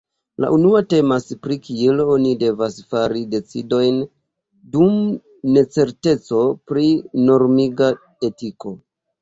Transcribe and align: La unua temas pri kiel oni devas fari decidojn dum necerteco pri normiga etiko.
La 0.43 0.47
unua 0.53 0.79
temas 0.93 1.27
pri 1.43 1.57
kiel 1.65 1.99
oni 2.13 2.31
devas 2.43 2.79
fari 2.95 3.21
decidojn 3.35 4.01
dum 4.77 4.97
necerteco 5.59 6.43
pri 6.73 6.87
normiga 7.29 7.93
etiko. 8.31 8.79